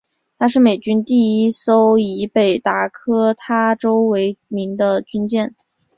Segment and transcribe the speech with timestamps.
[0.39, 5.53] 她是美军第一艘以北达科他州为名的军舰。